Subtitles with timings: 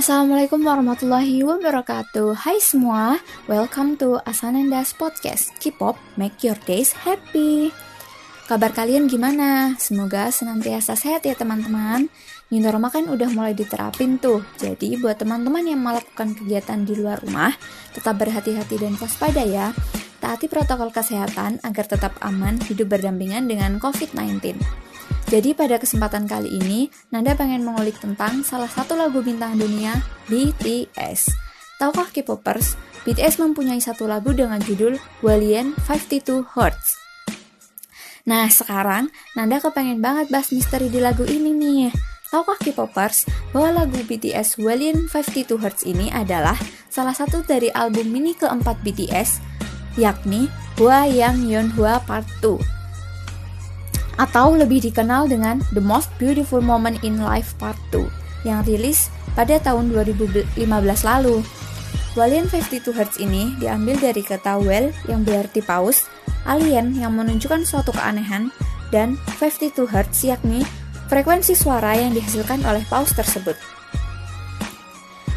[0.00, 2.32] Assalamualaikum warahmatullahi wabarakatuh.
[2.40, 5.52] Hai semua, welcome to Asananda's Podcast.
[5.60, 7.68] K-pop, make your days happy.
[8.48, 9.76] Kabar kalian gimana?
[9.76, 12.08] Semoga senantiasa sehat ya teman-teman.
[12.48, 14.40] New normal kan udah mulai diterapin tuh.
[14.56, 17.52] Jadi buat teman-teman yang melakukan kegiatan di luar rumah
[17.92, 19.76] Tetap berhati-hati dan waspada ya.
[20.16, 24.56] Taati protokol kesehatan agar tetap aman hidup berdampingan dengan COVID-19
[25.34, 29.98] jadi pada kesempatan kali ini, Nanda pengen mengulik tentang salah satu lagu bintang dunia,
[30.30, 31.26] BTS.
[31.82, 34.94] Tahukah K-popers, BTS mempunyai satu lagu dengan judul
[35.26, 37.02] Walien 52 Hertz.
[38.30, 41.90] Nah, sekarang Nanda kepengen banget bahas misteri di lagu ini nih.
[42.30, 46.54] Tahukah K-popers bahwa lagu BTS Walien 52 Hertz ini adalah
[46.86, 49.42] salah satu dari album mini keempat BTS,
[49.98, 50.46] yakni
[50.78, 52.73] Hua Yang Yeon Hua Part 2
[54.16, 58.06] atau lebih dikenal dengan The Most Beautiful Moment in Life Part 2
[58.46, 60.54] yang rilis pada tahun 2015
[61.02, 61.42] lalu.
[62.14, 66.06] Walien 52 Hz ini diambil dari kata well yang berarti paus,
[66.46, 68.54] alien yang menunjukkan suatu keanehan,
[68.94, 70.62] dan 52 Hz yakni
[71.10, 73.58] frekuensi suara yang dihasilkan oleh paus tersebut.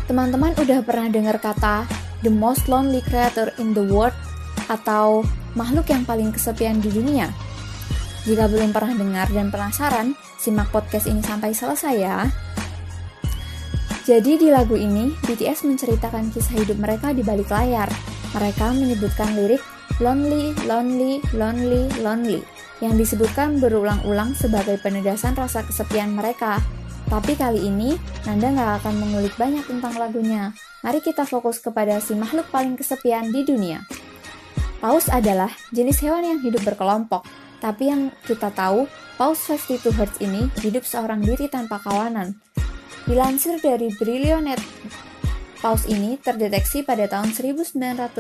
[0.06, 1.84] Teman-teman udah pernah dengar kata
[2.22, 4.16] the most lonely creature in the world
[4.70, 5.26] atau
[5.58, 7.34] makhluk yang paling kesepian di dunia?
[8.28, 12.28] Jika belum pernah dengar dan penasaran, simak podcast ini sampai selesai ya.
[14.04, 17.88] Jadi di lagu ini, BTS menceritakan kisah hidup mereka di balik layar.
[18.36, 19.64] Mereka menyebutkan lirik
[20.04, 22.44] Lonely, Lonely, Lonely, Lonely
[22.84, 26.60] yang disebutkan berulang-ulang sebagai penegasan rasa kesepian mereka.
[27.08, 27.96] Tapi kali ini,
[28.28, 30.52] Nanda nggak akan mengulik banyak tentang lagunya.
[30.84, 33.88] Mari kita fokus kepada si makhluk paling kesepian di dunia.
[34.78, 37.26] Paus adalah jenis hewan yang hidup berkelompok,
[37.58, 38.86] tapi yang kita tahu,
[39.18, 42.38] Paus 52 Hz ini hidup seorang diri tanpa kawanan.
[43.10, 44.60] Dilansir dari Brilliant
[45.58, 48.14] Paus ini terdeteksi pada tahun 1989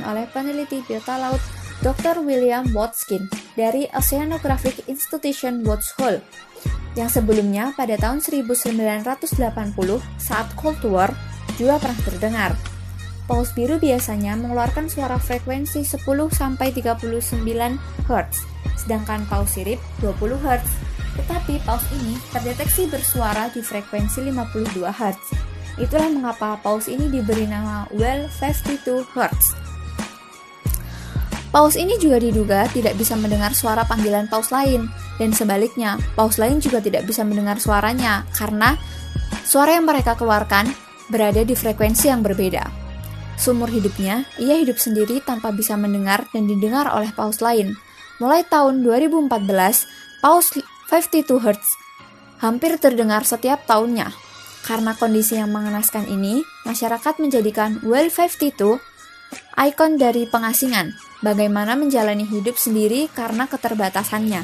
[0.00, 1.42] oleh peneliti biota laut
[1.84, 2.24] Dr.
[2.24, 6.24] William Watkin dari Oceanographic Institution Woods Hole
[6.96, 9.36] yang sebelumnya pada tahun 1980
[10.16, 11.12] saat Cold War
[11.60, 12.71] juga pernah terdengar.
[13.32, 16.52] Paus biru biasanya mengeluarkan suara frekuensi 10-39
[18.04, 18.32] Hz,
[18.76, 20.68] sedangkan paus sirip 20 Hz.
[21.16, 25.32] Tetapi paus ini terdeteksi bersuara di frekuensi 52 Hz.
[25.80, 29.56] Itulah mengapa paus ini diberi nama Well 52 Hz.
[31.48, 36.60] Paus ini juga diduga tidak bisa mendengar suara panggilan paus lain, dan sebaliknya, paus lain
[36.60, 38.76] juga tidak bisa mendengar suaranya karena
[39.40, 40.68] suara yang mereka keluarkan
[41.08, 42.81] berada di frekuensi yang berbeda.
[43.40, 47.74] Seumur hidupnya, ia hidup sendiri tanpa bisa mendengar dan didengar oleh paus lain.
[48.20, 49.32] Mulai tahun 2014,
[50.22, 51.82] paus 52 Hz
[52.42, 54.10] hampir terdengar setiap tahunnya.
[54.62, 58.78] Karena kondisi yang mengenaskan ini, masyarakat menjadikan Well 52
[59.58, 64.42] ikon dari pengasingan, bagaimana menjalani hidup sendiri karena keterbatasannya.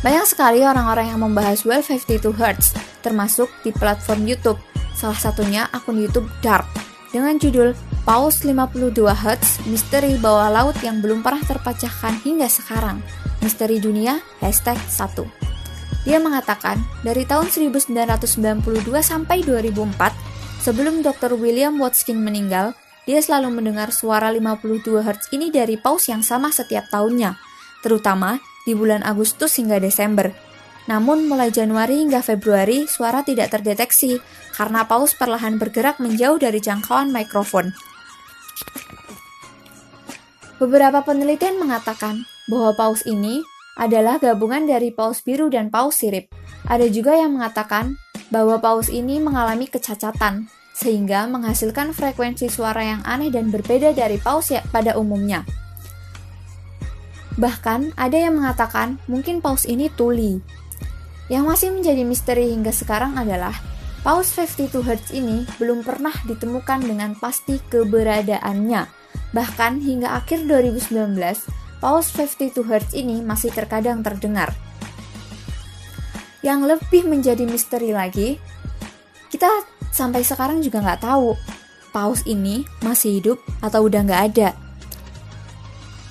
[0.00, 4.60] Banyak sekali orang-orang yang membahas Well 52 Hz, termasuk di platform YouTube,
[4.96, 6.81] salah satunya akun YouTube Dark
[7.12, 12.98] dengan judul Paus 52 Hz, Misteri Bawah Laut yang belum pernah terpecahkan hingga sekarang.
[13.38, 15.22] Misteri Dunia, hashtag 1.
[16.02, 18.66] Dia mengatakan, dari tahun 1992
[19.06, 19.94] sampai 2004,
[20.58, 21.38] sebelum Dr.
[21.38, 22.74] William Watkin meninggal,
[23.06, 27.38] dia selalu mendengar suara 52 Hz ini dari paus yang sama setiap tahunnya,
[27.86, 30.30] terutama di bulan Agustus hingga Desember,
[30.90, 34.18] namun mulai Januari hingga Februari suara tidak terdeteksi
[34.56, 37.70] karena paus perlahan bergerak menjauh dari jangkauan mikrofon.
[40.62, 43.42] Beberapa penelitian mengatakan bahwa paus ini
[43.74, 46.30] adalah gabungan dari paus biru dan paus sirip.
[46.68, 47.98] Ada juga yang mengatakan
[48.30, 54.54] bahwa paus ini mengalami kecacatan, sehingga menghasilkan frekuensi suara yang aneh dan berbeda dari paus
[54.54, 55.42] ya pada umumnya.
[57.36, 60.38] Bahkan ada yang mengatakan mungkin paus ini tuli,
[61.32, 63.56] yang masih menjadi misteri hingga sekarang adalah
[64.04, 68.84] Paus 52 Hz ini belum pernah ditemukan dengan pasti keberadaannya.
[69.32, 70.92] Bahkan hingga akhir 2019,
[71.80, 74.52] Paus 52 Hz ini masih terkadang terdengar.
[76.44, 78.36] Yang lebih menjadi misteri lagi,
[79.32, 79.48] kita
[79.88, 81.32] sampai sekarang juga nggak tahu
[81.96, 84.48] paus ini masih hidup atau udah nggak ada.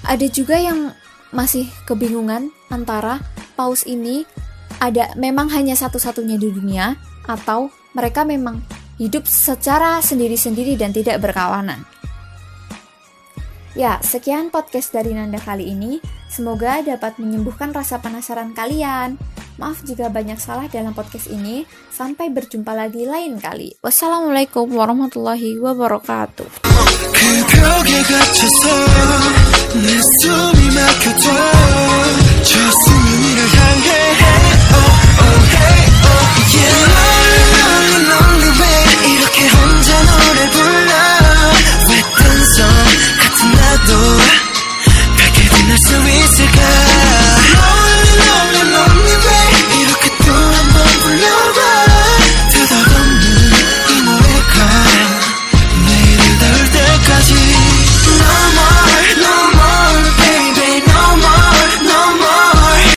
[0.08, 0.96] Ada juga yang
[1.30, 3.22] masih kebingungan antara
[3.54, 4.26] paus ini
[4.82, 6.98] ada memang hanya satu-satunya di dunia
[7.30, 8.58] atau mereka memang
[8.98, 11.86] hidup secara sendiri-sendiri dan tidak berkawanan.
[13.72, 16.04] Ya, sekian podcast dari Nanda kali ini.
[16.28, 19.16] Semoga dapat menyembuhkan rasa penasaran kalian.
[19.56, 21.64] Maaf jika banyak salah dalam podcast ini.
[21.88, 23.80] Sampai berjumpa lagi lain kali.
[23.80, 26.52] Wassalamualaikum warahmatullahi wabarakatuh.